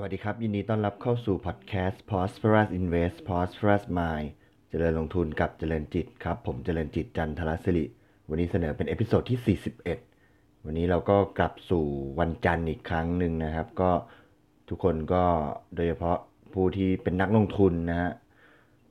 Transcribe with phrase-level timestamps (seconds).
[0.00, 4.28] สวัสดีครับ ยินดีต้อนรับเข้าสู่พอดแคสต์ Prosperous Invest Prosperous Mind
[4.68, 7.84] เจริญลงทุนกับเจริญจิตครับ ผมเจริญจิตจันทรศิริ
[8.28, 9.58] วันนี้เสนอเป็น episode ที่
[10.20, 11.84] 41 วันนี้เราก็กลับสู่
[12.20, 13.90] วันจันทร์อีกครั้งหนึ่งนะครับ ก็
[14.68, 15.24] ทุกคนก็
[15.74, 16.18] โดยเฉพาะ
[16.54, 18.10] ผู้ที่เป็นนักลงทุนนะฮะ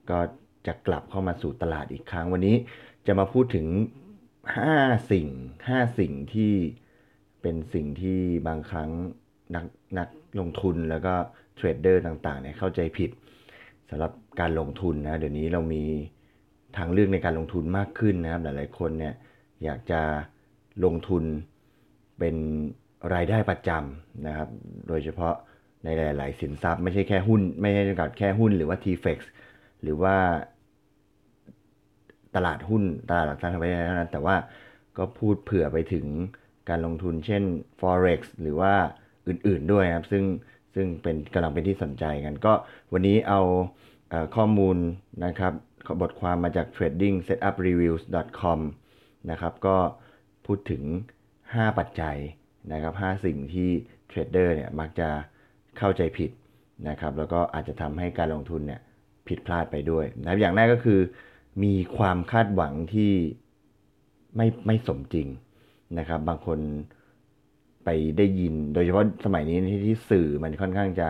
[0.09, 0.19] ก็
[0.67, 2.55] จะกลับเข้ามาสู่ตลาดอีกครั้ง วันนี้
[3.07, 3.67] จะมาพูดถึง
[4.37, 5.27] 5 สิ่ง
[5.67, 6.53] 5 สิ่งที่
[7.41, 8.91] เป็นสิ่งที่บางครั้ง
[9.55, 9.65] นัก
[9.99, 11.13] นัก ลงทุนแล้วก็
[11.55, 13.09] เทรดเดอร์ต่างๆเนี่ยเข้าใจผิด
[13.89, 15.83] สำหรับการลงทุนนะเดี๋ยวนี้เรามี
[16.77, 19.13] ทางเลือกในการลงทุนมากขึ้นนะครับ หลายๆคนเนี่ย
[19.63, 20.01] อยากจะ
[20.85, 21.23] ลงทุน
[22.19, 22.35] เป็น
[23.13, 24.49] รายได้ประจำนะครับ
[24.87, 25.35] โดยเฉพาะ
[25.83, 29.19] ในหลาย ๆ สินทรัพย์ไม่ใช่แค่หุ้น ไม่ใช่จำกัดแค่หุ้นหรือว่า TFX
[29.81, 30.15] หรือว่า
[32.35, 34.35] ตลาดหุ้นตลาดหลักทรัพย์ธรรมดาเท่านั้นแต่ว่า
[34.97, 36.05] ก็พูดเผื่อไปถึง
[36.69, 37.43] การลงทุนเช่น
[37.79, 38.73] forex หรือว่า
[39.29, 40.23] อื่น ๆด้วยครับ ซึ่ง
[40.75, 42.53] ซึ่งเป็นกำลังเป็นที่สนใจกัน ก็
[42.93, 43.41] วันนี้เอา
[44.35, 44.77] ข้อมูล
[45.25, 45.53] นะครับ
[46.01, 48.59] บทความมาจาก tradingsetupreviews.com
[49.31, 49.77] นะครับ ก็
[50.45, 50.83] พูดถึง
[51.35, 52.17] 5 ปัจจัย
[52.73, 53.69] นะครับ 5 สิ่งที่
[54.07, 55.09] เทรดเดอร์เนี่ยมักจะ
[55.77, 56.31] เข้าใจผิด
[56.89, 58.81] นะครับ แล้วก็อาจจะทำให้การลงทุนเนี่ย
[59.27, 60.99] ผิดพลาดไปด้วยนะครับอย่างแรกก็คือ
[61.63, 63.13] มีความคาดหวังที่
[64.35, 65.27] ไม่ไม่สมจริง
[65.99, 66.59] นะครับ บางคน
[67.87, 71.09] ไปได้ยิน โดยเฉพาะสมัยนี้ที่ที่สื่อมันค่อนข้างจะ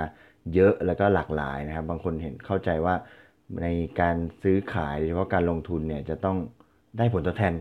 [0.54, 2.96] เยอะแล้วก็หลากหลายนะครับ บางคนเห็นเข้าใจว่า
[3.62, 3.68] ใน
[4.02, 6.38] การซื้อขายโดยเฉพาะการลงทุนเนี่ยจะต้อง
[6.98, 7.54] ได้ผลตอบแทน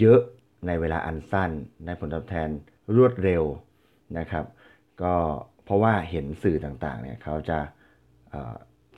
[0.00, 0.20] เยอะ
[0.66, 1.50] ในเวลาอันสั้น
[1.86, 2.48] ได้ผลตอบแทน
[2.96, 3.44] รวดเร็ว
[4.18, 4.44] นะครับ
[5.02, 5.14] ก็
[5.64, 7.58] เพราะว่าเห็นสื่อต่างๆเนี่ยเขาจะ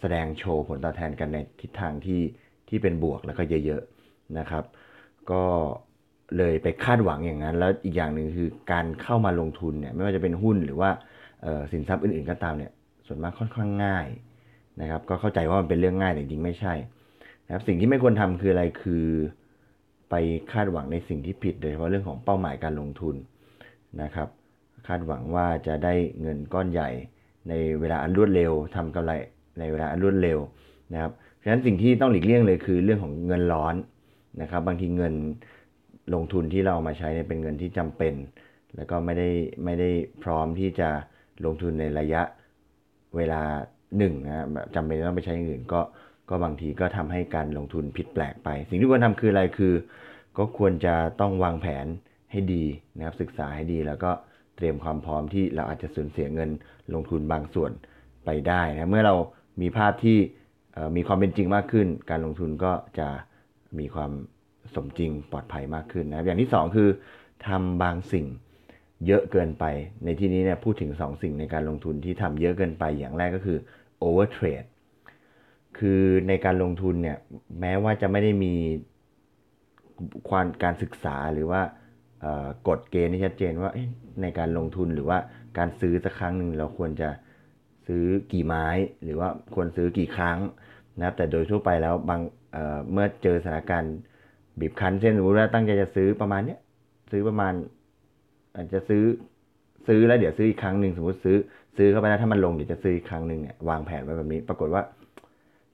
[0.00, 2.23] แสดงโชว์ผลตอบแทนกันในทิศทางที่
[2.69, 4.65] ที่เป็นบวกแล้วก็เยอะๆนะครับ
[5.31, 5.43] ก็
[6.38, 10.91] เลยไปคาดหวังอย่างนั้น แล้วอีกอย่างหนึ่งคือการเข้ามาลงทุนเนี่ยไม่ว่าจะเป็นหุ้นหรือว่า
[11.72, 12.72] สินทรัพย์อื่นๆก็ตามเนี่ย
[13.06, 14.06] ส่วนมากค่อนข้างง่าย
[14.81, 16.75] นะครับ ก็เข้าใจว่ามันเป็นเรื่องง่ายแต่จริงไม่ใช่
[17.47, 19.06] นะครับสิ่งที่ไม่ควรทำคืออะไรคือ
[20.10, 20.15] ไป
[20.53, 23.14] คาดหวังในสิ่งที่ผิดโดยเฉพาะเรื่องของเป้าหมายการลงทุน
[24.03, 24.28] นะครับ
[24.87, 26.91] คาดหวังว่าจะได้เงินก้อนใหญ่
[27.49, 29.12] ในเวลาอันรวดเร็วทำกำไร
[29.59, 30.38] ในเวลาอันรวดเร็ว
[30.93, 33.75] นะครับเพราะฉะนั้นสิ่งที่ต้องหลีกเลี่ยงเลยคือเรื่องของเงินร้อน
[34.43, 35.14] นะครับ บางทีเงิน
[36.15, 38.15] ลงทุนที่เรามาใช้เป็นเงินที่จำเป็น
[38.77, 39.29] แล้วก็ไม่ได้
[39.65, 39.91] ไม่ได้
[40.23, 40.89] พร้อมที่จะ
[41.45, 42.23] ลงทุนในระยะ
[43.17, 43.43] เวลา
[43.99, 45.81] หนึ่งนะจำเป็นต้องไปใช้อย่างอื่นก็
[46.29, 49.75] ก็บางทีก็ทำให้การลงทุนผิดแปลกไป สิ่งที่ควรทำคืออะไรคือ
[50.39, 51.87] ก็ควรจะต้องวางแผน
[52.33, 52.65] ให้ดี
[52.97, 54.11] นะครับศึกษาให้ดีแล้วก็
[54.57, 56.51] เตรียมความพร้อมที่เราอาจจะสูญเสียเงิน
[56.95, 57.71] ลงทุนบางส่วน
[58.25, 59.15] ไปได้นะเมื่อเรา
[59.61, 60.19] มีภาพที่
[60.97, 63.09] มีความเป็นจริงมากขึ้น การลงทุนก็จะ
[63.79, 64.11] มีความ
[64.75, 66.89] สมจริงปลอดภัยมากขึ้นนะครับ อย่างที่ 2 คือ
[67.47, 68.27] ทำบางสิ่ง
[69.06, 69.65] เยอะเกินไป
[70.05, 73.59] ในที่นี้เนี่ยพูดถึง 2 สิ่งในการลงทุนที่ทำเยอะเกินไปอย่างแรกก็คือ
[74.03, 74.69] over trade
[75.78, 77.19] คือในการลงทุนเนี่ย
[77.61, 78.55] แม้ว่าจะไม่ได้มี
[80.28, 81.62] ความการศึกษาหรือว่า
[82.69, 83.71] กฎเกณฑ์ที่ชัดเจนว่า
[84.23, 85.19] ในการลงทุนหรือว่า
[85.59, 87.09] การซื้อสักครั้งหนึ่งเราควรจะ
[87.87, 88.67] ซื้อกี่ไม้
[89.05, 90.39] หรือว่าควรซื้อกี่ครั้ง
[91.00, 92.21] นะแต่โดยทั่วไปแล้วบาง
[92.53, 93.97] เเมื่อเจอสถานการณ์
[94.61, 96.59] บีบคั้นเช่นสมมติว่าตั้งใจจะซื้อประมาณเนี้ย
[97.11, 97.53] ซื้อประมาณ
[98.55, 99.03] อาจจะซื้อ
[99.87, 101.37] ซื้อแล้วเดี๋ยวซื้ออีกครั้งหนึ่งสมมติซื้อ
[101.77, 104.83] ซื้อเข้าไปแล้วถ้ามันลงเดี๋ยวจะซื้ออีกครั้งหนึ่งเนี่ยวางแผนไว้แบบนี้ ปรากฏว่า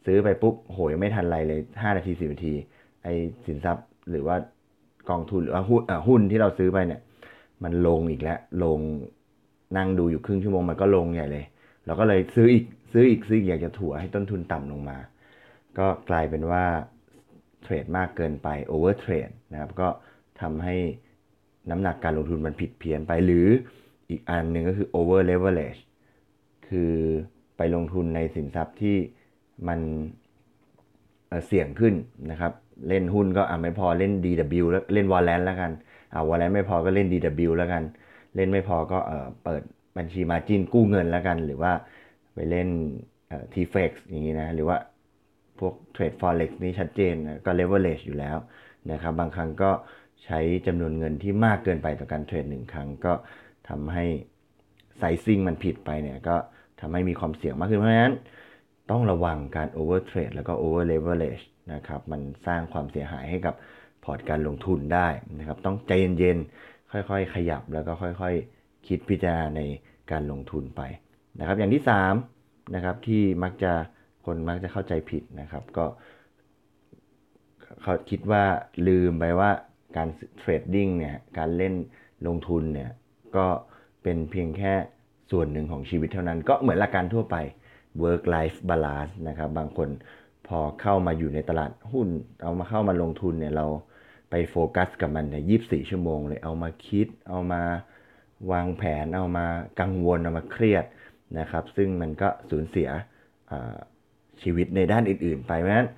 [0.07, 2.55] ซื้อไปปุ๊บโหยไม่ทันไรเลยห้านาทีสิบนาที
[3.03, 3.09] ไอ
[3.47, 4.37] สินทรัพย์หรือว่า
[5.11, 7.01] กองทุนหรือว่าหุ้นหุ้นที่เราซื้อไปเนี่ย
[7.65, 8.79] มันลงอีกแล้วลง
[9.77, 11.45] นั่งดูอยู่ครึ่งชั่วโมงมันก็ลงใหญ่เลย
[11.87, 14.99] เราก็เลยซื้ออีกซื้ออีกซื้ออยากจะถั่วให้ต้นทุนต่ำลงมา
[15.79, 16.65] ก็กลายเป็นว่า
[17.63, 19.89] เทรดมากเกินไปโอเวอร์เทรดนะครับก็
[20.41, 20.77] ทำให้
[21.71, 23.47] น้ำหนักการลงทุนมันผิดเพี้ยนไป หรือ
[24.11, 25.81] อีกอันหนึ่งก็คือ over leverage
[26.69, 26.93] คือ
[27.57, 28.97] ไปลงทุนในสินทรัพย์ที่
[29.69, 29.81] มัน
[31.47, 31.95] เสี่ยงขึ้น
[32.31, 32.53] นะครับ
[32.89, 35.71] เล่นหุ้นก็อ่าไม่พอเล่น DW แล้วเล่นวอลเลนแล้วกัน
[36.13, 37.83] อ่าวอลเลนไม่พอก็เล่น DW แล้วกัน
[38.37, 39.63] เล่นไม่พอก็เเปิด
[39.97, 41.73] บัญชีมาจินกู้เงินแล้วกัน หรือว่า
[42.35, 42.69] ไปเล่น
[43.53, 44.77] ทีเฟกอย่างนี้นะหรือว่า
[45.61, 47.15] พวกเทรด forex นี่ชัดเจน
[47.47, 48.37] ก็ leverage อยู่แล้ว
[48.93, 49.71] นะครับ บางครั้งก็
[50.25, 53.13] ใช้จำนวนเงินที่มากเกินไปต่อการเทรดหนึ่งครั้งก็
[53.69, 54.05] ทำให้
[54.97, 56.37] sizing มันผิดไปเนี่ยก็
[56.81, 58.15] ทำให้มีความเสี่ยงมากขึ้นเพราะฉะนั้น
[58.91, 61.41] ต้องระวังการ overtrade แล้วก็โอเวอร์เลเวอเรจ
[61.75, 63.55] นะครับมันสร้างความเสียหายให้กับ
[64.05, 65.09] พอร์ตการลงทุนได้
[65.39, 69.61] นะครับต้องใจเย็นๆ ค่อยๆ ขยับแล้วก็ค่อยๆคิดพิจารณาใน
[70.11, 70.83] การลงทุนไป
[71.39, 71.83] นะครับอย่างที่
[72.29, 73.73] 3นะครับที่มักจะ
[74.27, 75.87] คนมักจะเข้าใจผิดนะครับ ก็
[77.83, 78.45] เขาคิดว่า
[78.89, 79.51] ลืมไปว่า
[79.97, 81.75] การ trading เนี่ยการเล่น
[82.27, 82.91] ลงทุนเนี่ย
[83.37, 83.47] ก็
[84.03, 84.75] เป็นเพียงแค่
[85.31, 87.37] ส่วนหนึ่งของชีวิตเท่านั้น ก็เหมือนหลักการทั่วไป
[88.03, 89.89] work life balance นะครับ บางคน
[90.49, 92.09] พอเข้ามาอยู่ในตลาดหุ้น
[92.43, 93.67] เอามาเข้ามาลงทุนเนี่ยเรา
[94.31, 95.57] ไปโฟกัสกับมันเนี่ยยี่สิบสี่
[95.91, 97.63] ชั่วโมงเลย เอามาคิด เอามา
[98.53, 99.47] วางแผน เอามา
[99.81, 100.85] กังวล เอามาเครียด
[101.39, 102.89] นะครับ ซึ่งมันก็สูญเสีย
[104.43, 105.89] ชีวิตในด้านอื่น ๆ ไปเพราะฉะนั้น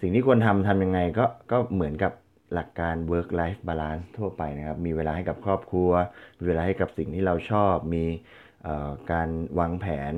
[0.00, 2.12] สิ่งที่ควรทำทำยังไงก็ก็เหมือนกับ
[2.54, 5.90] หลักการ work life balance ทั่วไปนะครับ มีเวลาให้กับครอบครัว
[6.38, 8.04] มีเวลาให้กับสิ่งที่เราชอบ มี
[9.12, 9.28] การ
[9.58, 10.14] วางแผน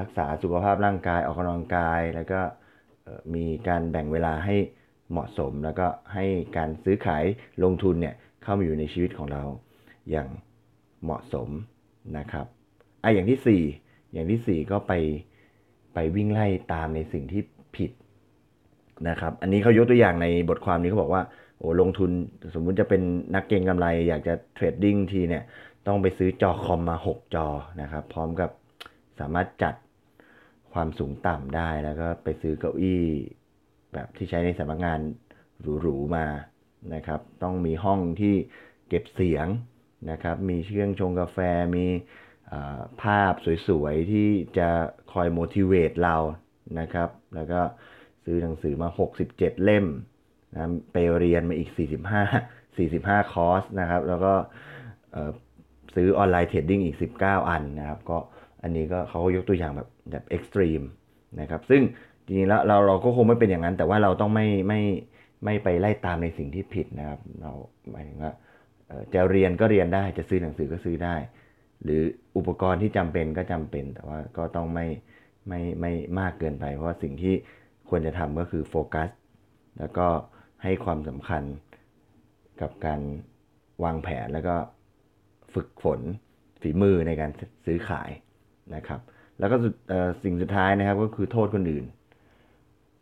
[0.00, 2.40] รักษาสุขภาพร่างกายออกกำลังกาย แล้วก็
[3.34, 4.56] มีการแบ่งเวลาให้
[5.10, 6.24] เหมาะสม แล้วก็ให้
[6.56, 7.24] การซื้อขาย
[7.64, 9.42] ลงทุนเนี่ยเข้ามาอยู่ในชีวิตของเรา
[10.10, 10.28] อย่าง
[11.04, 11.48] เหมาะสม
[12.18, 12.46] นะครับ
[13.02, 14.92] อะอย่างที่ 4 อย่างที่ 4 ก็ไป
[15.98, 17.42] ไปวิ่งไล่ตามในสิ่งที่
[17.76, 17.90] ผิด
[19.08, 21.22] นะครับ อันนี้เขายกตัวอย่างในบทความนี้เขาบอกว่า
[21.58, 22.10] โอ้ลงทุน
[22.54, 23.02] สมมุติจะเป็น
[23.34, 25.44] นักเก็งกำไร อยากจะเทรดดิ้งทีเนี่ย
[25.86, 27.48] ต้องไปซื้อจอคอมมา 6 จอ
[27.80, 28.50] นะครับ พร้อมกับ
[29.20, 29.74] สามารถจัด
[30.72, 33.04] ความสูงต่ำได้แล้วก็ไปซื้อเก้าอี้
[33.94, 35.00] แบบที่ใช้ในสำนักงาน
[35.82, 36.26] หรูๆมา
[36.94, 38.34] นะครับ ต้องมีห้องที่
[38.88, 39.46] เก็บเสียง
[40.10, 41.38] นะครับ มีเครื่องชงกาแฟ
[41.76, 41.86] มี
[43.02, 43.32] ภาพ
[43.68, 44.28] สวยๆ ที่
[44.58, 44.68] จะ
[45.12, 46.16] คอย motivate เรา
[46.80, 47.60] นะครับ แล้วก็
[48.24, 48.88] ซื้อหนังสือมา
[49.28, 49.86] 67 เล่ม
[50.54, 50.60] นะ
[50.92, 51.78] ไปเรียนมาอีก 45
[52.68, 54.34] 45 คอร์สนะครับ แล้วก็
[55.94, 58.18] ซื้อ online trading อีก 19 อันนะครับ ก็
[58.62, 60.82] อันนี้ก็เขาก็ยกตัวอย่างแบบแบบ extreme
[61.40, 61.82] นะครับ ซึ่ง
[62.24, 64.80] จริงๆแล้วเราเราก็คงไม่เป็นอย่างนั้น แต่ว่าเราต้องไม่ไม่
[65.44, 67.52] ไม่ไปไล่ตามในสิ่งที่ผิดนะครับ เรา
[67.90, 68.32] หมายถึงว่า
[69.14, 71.16] จะเรียนก็เรียนได้ จะซื้อหนังสือก็ซื้อได้
[71.84, 72.02] หรือ
[72.36, 74.86] อุปกรณ์ที่จำเป็นก็จำเป็น แต่ว่าก็ต้องไม่
[75.48, 77.34] ไม่ไม่มากเกินไป เพราะสิ่งที่
[77.88, 79.10] ควรจะทำก็คือโฟกัส
[79.78, 80.06] แล้วก็
[80.62, 81.42] ให้ความสำคัญ
[82.60, 83.00] กับการ
[83.84, 84.54] วางแผนแล้วก็
[85.54, 86.00] ฝึกฝน
[86.60, 87.30] ฝีมือในการ
[87.66, 88.10] ซื้อขาย
[88.74, 89.00] นะครับ
[89.38, 89.56] แล้วก็
[90.22, 91.84] สิ่งสุดท้ายนะครับก็คือโทษคนอื่น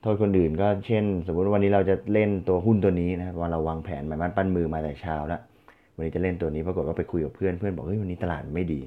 [0.02, 5.40] โทษคนอื่นก็เช่น สมมติวันนี้เราจะเล่นตัวหุ้นตัวนี้นะว่าเราวางแผนหมายมันปั้นมือมาแต่เช้าแล้ว
[5.96, 8.80] วันนี้จะเล่นตัวนี้ปรากฏว่าไปคุยกับเพื่อนเพื่อนบอกเฮ้ยวันนี้ตลาดไม่ดี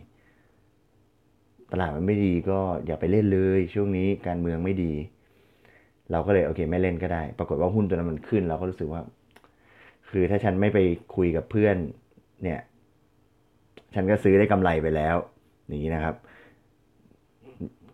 [1.73, 4.93] ตลาดมันไม่ดีก็อย่าไปเล่นเลย ช่วงนี้การเมืองไม่ดี
[6.11, 9.01] เราก็เลยโอเค ไม่เล่นก็ได้ ปรากฏว่าหุ้นตัวนั้นมันขึ้น เราก็รู้สึกว่า
[10.09, 10.79] คือถ้าฉันไม่ไป
[11.15, 11.75] คุยกับเพื่อน
[12.43, 12.59] เนี่ย
[13.95, 15.15] ฉันก็ซื้อได้กำไรไปแล้ว
[15.83, 16.15] นี้นะครับ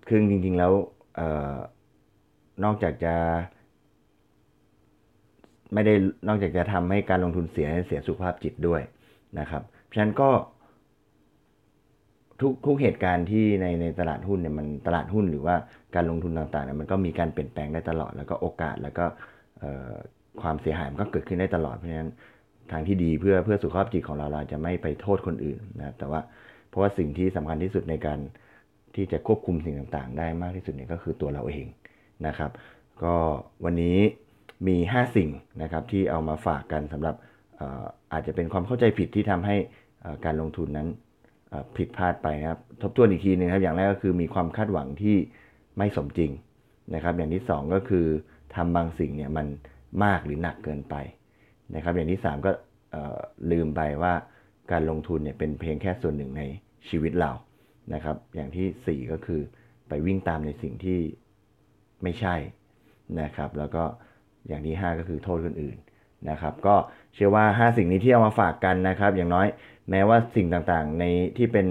[0.08, 0.72] คือจริงๆแล้ว
[1.20, 1.22] อ
[1.54, 1.56] อ
[2.64, 3.16] นอกจากจะ
[5.74, 5.94] ไม่ได้
[6.28, 8.82] นอกจากจะทำให้การลงทุนเสียเสียสุขภาพจิตด้วย
[9.40, 10.30] นะครับเพราะฉะนั้นก็
[12.42, 15.56] ทุกทุกเหตุการณ์ที่ในในตลาดหุ้นเนี่ยมันตลาดหุ้นหรือว่า
[15.96, 19.06] การลงทุนต่างๆเนี่ยมันก็มีการเปลี่ยนแปลงได้ตลอด แล้วก็โอกาสแล้วก็
[20.42, 22.12] ความเสียหายมันก็เกิดขึ้นได้ตลอดเพราะฉะนั้น
[22.72, 26.22] ทางที่ดีเพื่อเพื่อสุขภาพจิตของเราเราจะไม่ไปโทษคนอื่นนะแต่ว่า
[26.70, 28.20] เพราะว่าสิ่งที่สำคัญที่สุดในการ
[28.96, 31.68] ที่จะควบคุมสิ่งต่างๆ ได้มากที่สุดเนี่ยก็คือตัวเราเอง
[32.28, 32.52] นะครับ
[33.04, 33.16] ก็
[33.66, 33.98] วันนี้
[34.68, 35.30] มี 5 สิ่ง
[35.62, 37.16] นะครับที่เอามาฝากกันสำหรับ
[38.12, 39.56] อาจจะเป็นความเข้าใจผิดที่ทำให้
[40.26, 40.88] การลงทุนนั้น
[41.78, 45.16] ผิดพลาดไปนะครับ ทบทวนอีกทีนึงครับ อย่างแรกก็คือมีความคาดหวังที่
[45.78, 46.32] ไม่สมจริง
[46.96, 48.06] นะครับ อย่างที่ 2 ก็คือ
[48.56, 49.48] ทำบางสิ่งเนี่ยมัน
[50.04, 50.96] มากหรือหนักเกินไป
[51.76, 52.52] นะครับ อย่างที่ 3 ก็
[53.52, 54.14] ลืมไปว่า
[54.72, 56.42] การลงทุนเนี่ยเป็นเพียงแค่ส่วนหนึ่งใน
[56.90, 57.32] ชีวิตเรา
[57.94, 59.42] นะครับ อย่างที่ 4 ก็คือ
[59.88, 61.00] ไปวิ่งตามในสิ่งที่
[62.04, 62.36] ไม่ใช่
[63.22, 63.84] นะครับ แล้วก็
[64.48, 65.78] อย่างที่ 5 ก็คือโทษคนอื่น
[66.30, 66.76] นะครับ ก็
[67.14, 69.48] เชื่อว่า 5 สิ่งนี้ที่เอามาฝากกันนะครับ อย่างน้อย
[69.90, 71.06] แม้ว่าสิ่งต่างๆ ใน
[71.38, 71.68] ที่เป็น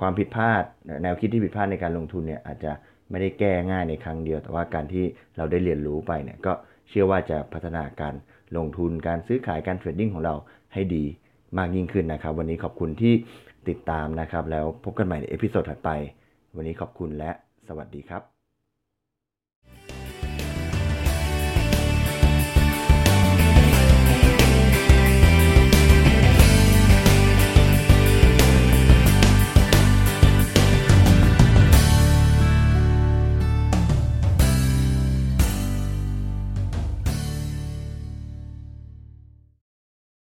[0.00, 0.62] ความผิดพลาด
[1.02, 2.72] แนวคิดที่ผิดพลาดในการลงทุนเนี่ยอาจจะ
[3.10, 5.04] ไม่ได้แก้ง่ายในครั้งเดียว แต่ว่าการที่
[5.36, 6.52] เราได้เรียนรู้ไปเนี่ยก็
[6.88, 8.14] เชื่อว่าจะพัฒนาการ
[8.56, 10.34] ลงทุนการซื้อขายการ trading ของเรา
[10.74, 11.04] ให้ดี
[11.58, 13.14] มากยิ่งขึ้นนะครับ วันนี้ขอบคุณที่
[13.68, 15.90] ติดตามนะครับ แล้วพบกันใหม่ใน episode ถัดไป
[16.56, 17.30] วันนี้ขอบคุณและ
[17.68, 18.37] สวัสดีครับ